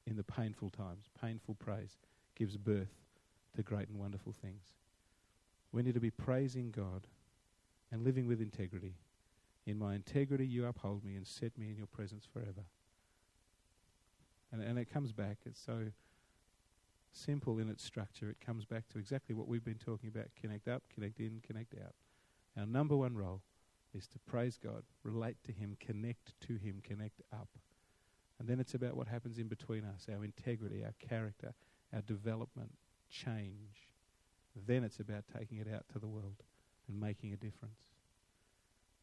[0.05, 1.05] in the painful times.
[1.19, 1.97] Painful praise
[2.35, 2.93] gives birth
[3.55, 4.75] to great and wonderful things.
[5.71, 7.07] We need to be praising God
[7.91, 8.95] and living with integrity.
[9.65, 12.65] In my integrity, you uphold me and set me in your presence forever.
[14.51, 15.87] And, and it comes back, it's so
[17.11, 18.29] simple in its structure.
[18.29, 21.75] It comes back to exactly what we've been talking about connect up, connect in, connect
[21.75, 21.93] out.
[22.57, 23.41] Our number one role
[23.93, 27.49] is to praise God, relate to Him, connect to Him, connect up.
[28.39, 31.53] And then it's about what happens in between us our integrity, our character,
[31.93, 32.71] our development,
[33.09, 33.89] change.
[34.67, 36.43] Then it's about taking it out to the world
[36.87, 37.93] and making a difference.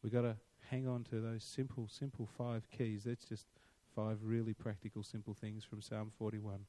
[0.01, 0.35] We've got to
[0.69, 3.03] hang on to those simple, simple five keys.
[3.05, 3.47] That's just
[3.95, 6.65] five really practical, simple things from Psalm 41.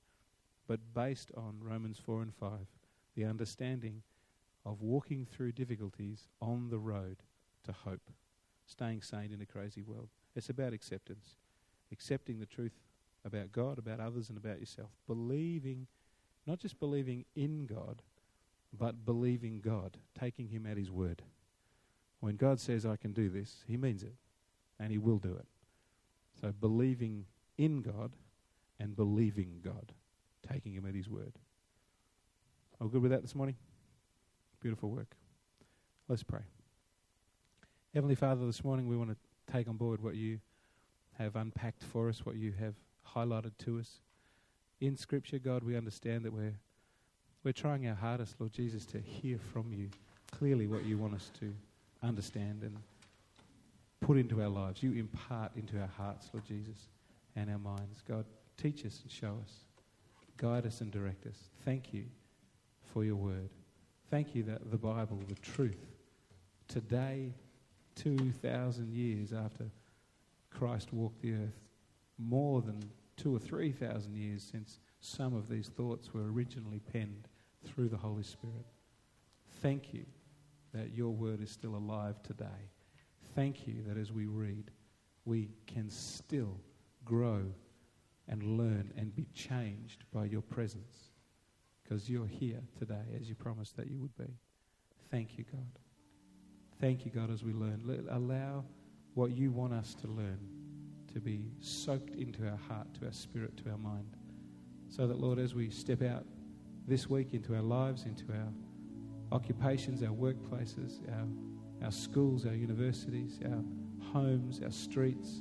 [0.67, 2.51] But based on Romans 4 and 5,
[3.17, 4.03] the understanding
[4.65, 7.19] of walking through difficulties on the road
[7.65, 8.11] to hope,
[8.67, 10.09] staying sane in a crazy world.
[10.37, 11.37] It's about acceptance,
[11.93, 12.73] accepting the truth
[13.25, 14.91] about God, about others, and about yourself.
[15.07, 15.87] Believing,
[16.47, 18.03] not just believing in God,
[18.77, 21.23] but believing God, taking Him at His word.
[22.21, 24.15] When God says, I can do this, He means it,
[24.79, 25.47] and He will do it.
[26.41, 27.27] So believing
[27.57, 28.13] in God
[28.79, 29.93] and believing God,
[30.49, 31.33] taking Him at His word.
[32.81, 33.57] All good with that this morning?
[34.61, 35.17] Beautiful work.
[36.09, 36.43] Let's pray.
[37.95, 40.39] Heavenly Father, this morning we want to take on board what you
[41.19, 42.75] have unpacked for us, what you have
[43.15, 44.01] highlighted to us.
[44.81, 46.59] In Scripture, God, we understand that we're,
[47.45, 49.89] we're trying our hardest, Lord Jesus, to hear from you
[50.31, 51.53] clearly what you want us to
[52.03, 52.77] understand and
[54.01, 54.83] put into our lives.
[54.83, 56.89] You impart into our hearts, Lord Jesus,
[57.35, 58.03] and our minds.
[58.07, 58.25] God,
[58.57, 59.65] teach us and show us.
[60.37, 61.51] Guide us and direct us.
[61.65, 62.05] Thank you
[62.93, 63.51] for your word.
[64.11, 65.85] Thank you that the Bible, the truth,
[66.69, 67.33] today
[67.97, 69.65] 2,000 years after
[70.59, 71.61] Christ walked the earth,
[72.19, 72.83] more than
[73.17, 77.29] two or 3,000 years since some of these thoughts were originally penned
[77.65, 78.67] through the Holy Spirit.
[79.63, 80.05] Thank you
[80.75, 82.73] that your word is still alive today.
[83.37, 84.73] Thank you that as we read,
[85.25, 86.59] we can still
[87.05, 87.45] grow
[88.27, 91.13] and learn and be changed by your presence
[91.85, 94.35] because you're here today as you promised that you would be.
[95.09, 95.79] Thank you, God.
[96.81, 98.09] Thank you, God, as we learn.
[98.11, 98.65] Allow
[99.19, 100.39] what you want us to learn
[101.13, 104.17] to be soaked into our heart, to our spirit, to our mind.
[104.91, 106.25] So that, Lord, as we step out
[106.87, 108.53] this week into our lives, into our
[109.33, 111.27] occupations, our workplaces, our,
[111.85, 113.61] our schools, our universities, our
[114.13, 115.41] homes, our streets,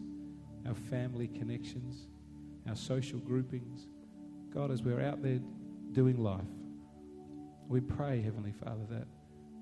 [0.67, 2.07] our family connections,
[2.67, 3.85] our social groupings.
[4.51, 5.39] God, as we're out there
[5.91, 6.41] doing life,
[7.67, 9.05] we pray, Heavenly Father, that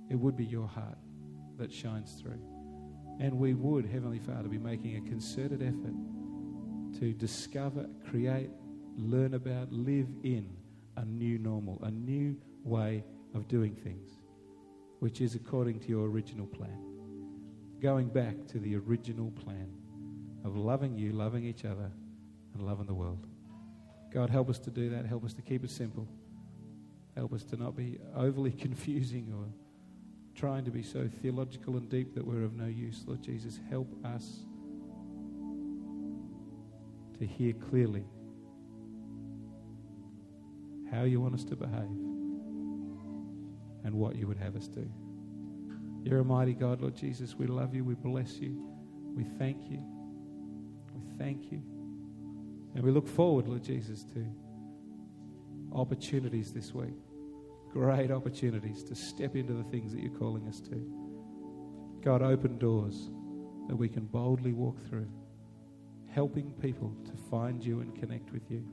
[0.09, 0.97] it would be your heart
[1.57, 2.54] that shines through.
[3.19, 8.49] And we would, Heavenly Father, be making a concerted effort to discover, create,
[8.97, 10.49] learn about, live in
[10.97, 13.03] a new normal, a new way
[13.33, 14.11] of doing things,
[14.99, 16.79] which is according to your original plan.
[17.81, 19.69] Going back to the original plan
[20.43, 21.91] of loving you, loving each other,
[22.53, 23.25] and loving the world.
[24.13, 25.05] God, help us to do that.
[25.05, 26.07] Help us to keep it simple.
[27.15, 29.45] Help us to not be overly confusing or
[30.35, 33.03] trying to be so theological and deep that we're of no use.
[33.07, 34.45] Lord Jesus, help us
[37.19, 38.03] to hear clearly
[40.91, 41.89] how you want us to behave
[43.83, 44.89] and what you would have us do.
[46.03, 47.35] You're a mighty God, Lord Jesus.
[47.35, 47.83] We love you.
[47.83, 48.61] We bless you.
[49.15, 49.81] We thank you.
[50.93, 51.61] We thank you.
[52.75, 54.25] And we look forward, Lord Jesus, to
[55.73, 57.04] opportunities this week.
[57.75, 60.81] Great opportunities to step into the things that you're calling us to.
[62.01, 63.09] God, open doors
[63.67, 65.09] that we can boldly walk through,
[66.09, 68.65] helping people to find you and connect with you,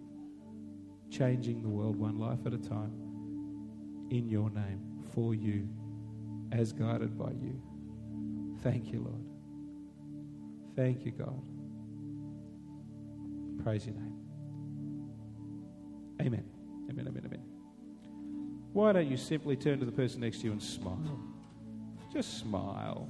[1.11, 2.93] changing the world one life at a time
[4.11, 4.81] in your name,
[5.13, 5.69] for you,
[6.53, 7.61] as guided by you.
[8.63, 9.27] Thank you, Lord.
[10.77, 11.43] Thank you, God.
[13.65, 14.15] Praise your name.
[16.21, 16.45] Amen.
[16.89, 17.52] Amen, amen, amen.
[18.73, 21.21] Why don't you simply turn to the person next to you and smile?
[22.13, 23.09] Just smile.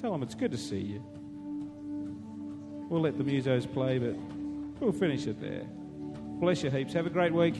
[0.00, 1.04] Tell them it's good to see you.
[2.90, 4.16] We'll let the musos play, but
[4.80, 5.64] we'll finish it there.
[6.40, 6.92] Bless you heaps.
[6.92, 7.54] Have a great week.